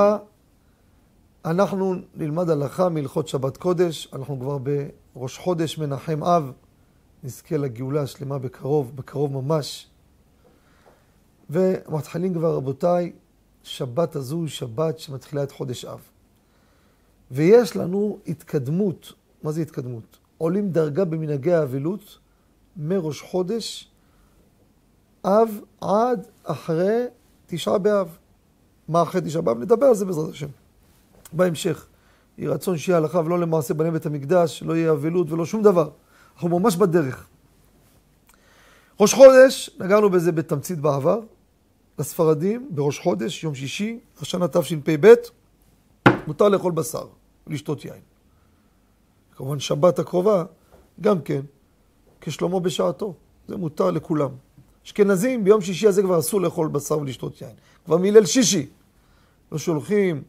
הלכה, 0.00 0.24
אנחנו 1.44 1.94
נלמד 2.14 2.50
הלכה 2.50 2.88
מהלכות 2.88 3.28
שבת 3.28 3.56
קודש, 3.56 4.08
אנחנו 4.12 4.40
כבר 4.40 4.58
בראש 5.14 5.38
חודש 5.38 5.78
מנחם 5.78 6.24
אב, 6.24 6.52
נזכה 7.22 7.56
לגאולה 7.56 8.02
השלמה 8.02 8.38
בקרוב, 8.38 8.96
בקרוב 8.96 9.32
ממש. 9.32 9.88
ומתחילים 11.50 12.34
כבר, 12.34 12.54
רבותיי, 12.54 13.12
שבת 13.62 14.16
הזו 14.16 14.40
היא 14.40 14.48
שבת 14.48 14.98
שמתחילה 14.98 15.42
את 15.42 15.52
חודש 15.52 15.84
אב. 15.84 16.00
ויש 17.30 17.76
לנו 17.76 18.18
התקדמות, 18.26 19.12
מה 19.42 19.52
זה 19.52 19.62
התקדמות? 19.62 20.18
עולים 20.38 20.70
דרגה 20.70 21.04
במנהגי 21.04 21.52
האבלות 21.52 22.18
מראש 22.76 23.22
חודש 23.22 23.90
אב 25.24 25.60
עד 25.80 26.26
אחרי 26.44 27.04
תשעה 27.46 27.78
באב. 27.78 28.18
מה 28.90 29.02
אחרי 29.02 29.20
תשעה 29.20 29.42
באב? 29.42 29.58
נדבר 29.58 29.86
על 29.86 29.94
זה 29.94 30.04
בעזרת 30.04 30.30
השם. 30.30 30.48
בהמשך. 31.32 31.86
יהי 32.38 32.48
רצון 32.48 32.78
שיהיה 32.78 32.98
הלכה 32.98 33.18
ולא 33.18 33.38
למעשה 33.38 33.74
בנה 33.74 33.90
בית 33.90 34.06
המקדש, 34.06 34.62
לא 34.62 34.76
יהיה 34.76 34.92
אבלות 34.92 35.32
ולא 35.32 35.46
שום 35.46 35.62
דבר. 35.62 35.90
אנחנו 36.34 36.48
ממש 36.48 36.76
בדרך. 36.76 37.26
ראש 39.00 39.14
חודש, 39.14 39.70
נגענו 39.80 40.10
בזה 40.10 40.32
בתמצית 40.32 40.78
בעבר, 40.78 41.20
לספרדים 41.98 42.68
בראש 42.70 42.98
חודש, 42.98 43.44
יום 43.44 43.54
שישי, 43.54 43.98
השנה 44.20 44.48
תשפ"ב, 44.48 45.14
מותר 46.26 46.48
לאכול 46.48 46.72
בשר 46.72 47.06
ולשתות 47.46 47.84
יין. 47.84 48.00
כמובן 49.36 49.58
שבת 49.58 49.98
הקרובה, 49.98 50.44
גם 51.00 51.20
כן, 51.20 51.40
כשלמה 52.20 52.60
בשעתו, 52.60 53.14
זה 53.48 53.56
מותר 53.56 53.90
לכולם. 53.90 54.30
אשכנזים, 54.86 55.44
ביום 55.44 55.60
שישי 55.60 55.86
הזה 55.86 56.02
כבר 56.02 56.18
אסור 56.18 56.40
לאכול 56.40 56.68
בשר 56.68 56.98
ולשתות 56.98 57.42
יין. 57.42 57.54
כבר 57.84 57.96
מליל 57.96 58.26
שישי. 58.26 58.66
לא 59.52 59.58
שולחים, 59.58 60.22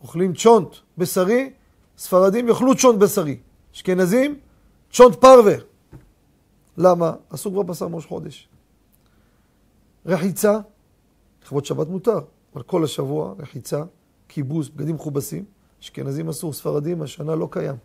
אוכלים 0.00 0.34
צ'ונט 0.34 0.68
בשרי, 0.98 1.52
ספרדים 1.98 2.48
יאכלו 2.48 2.76
צ'ונט 2.76 2.98
בשרי. 2.98 3.38
אשכנזים, 3.74 4.38
צ'ונט 4.90 5.14
פרווה. 5.14 5.54
למה? 6.76 7.12
אסור 7.28 7.52
כבר 7.52 7.62
בשר 7.62 7.88
מראש 7.88 8.06
חודש. 8.06 8.48
רחיצה, 10.06 10.58
לכבוד 11.42 11.64
שבת 11.64 11.88
מותר, 11.88 12.18
אבל 12.54 12.62
כל 12.62 12.84
השבוע 12.84 13.34
רחיצה, 13.38 13.82
כיבוס, 14.28 14.68
בגדים 14.68 14.94
מכובסים. 14.94 15.44
אשכנזים 15.82 16.28
אסור, 16.28 16.52
ספרדים 16.52 17.02
השנה 17.02 17.34
לא 17.34 17.48
קיים. 17.50 17.76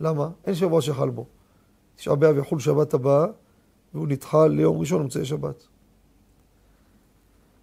למה? 0.00 0.28
אין 0.44 0.54
שבוע 0.54 0.82
שחל 0.82 1.10
בו. 1.10 1.26
תשעה 1.96 2.16
באב 2.16 2.38
יחול 2.38 2.60
שבת 2.60 2.94
הבאה, 2.94 3.26
והוא 3.94 4.08
נדחה 4.08 4.46
ליום 4.46 4.78
ראשון, 4.78 5.02
מוצאי 5.02 5.24
שבת. 5.24 5.66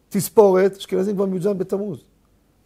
תספורת, 0.10 0.76
אשכנזים 0.78 1.16
כבר 1.16 1.26
מי"ז 1.26 1.48
בתמוז. 1.48 2.04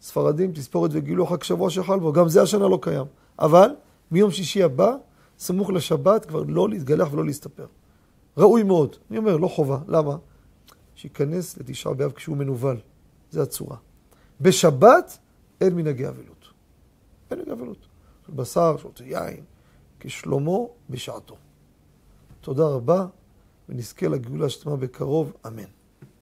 ספרדים, 0.00 0.52
תספורת 0.52 0.90
וגילו 0.94 1.26
חג 1.26 1.42
שבוע 1.42 1.70
שחל 1.70 1.98
בו, 1.98 2.12
גם 2.12 2.28
זה 2.28 2.42
השנה 2.42 2.68
לא 2.68 2.78
קיים. 2.82 3.06
אבל 3.38 3.70
מיום 4.10 4.30
שישי 4.30 4.62
הבא, 4.62 4.94
סמוך 5.38 5.70
לשבת, 5.70 6.24
כבר 6.24 6.42
לא 6.48 6.68
להתגלח 6.68 7.12
ולא 7.12 7.24
להסתפר. 7.24 7.66
ראוי 8.36 8.62
מאוד. 8.62 8.96
אני 9.10 9.18
אומר, 9.18 9.36
לא 9.36 9.48
חובה. 9.48 9.78
למה? 9.88 10.16
שייכנס 10.94 11.58
לתשעה 11.58 11.94
באב 11.94 12.12
כשהוא 12.12 12.36
מנוול. 12.36 12.76
זה 13.30 13.42
הצורה. 13.42 13.76
בשבת 14.40 15.18
אין 15.60 15.74
מנהגי 15.74 16.08
אבלות. 16.08 16.48
אין 17.30 17.38
מנהגי 17.38 17.52
אבלות. 17.52 17.86
בשר, 18.28 18.76
שותה 18.76 19.04
יין, 19.04 19.44
כשלמה 20.00 20.58
בשעתו. 20.90 21.36
תודה 22.40 22.64
רבה, 22.64 23.06
ונזכה 23.68 24.08
לגאולה 24.08 24.46
השלמה 24.46 24.76
בקרוב, 24.76 25.32
אמן. 25.46 25.79